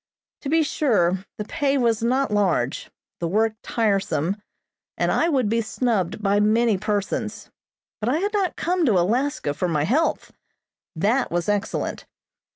[0.41, 4.41] To be sure, the pay was not large, the work tiresome,
[4.97, 7.51] and I would be snubbed by many persons,
[7.99, 10.31] but I had not come to Alaska for my health.
[10.95, 12.07] That was excellent.